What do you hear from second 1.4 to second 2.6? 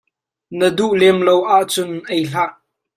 ahcun ei hlah.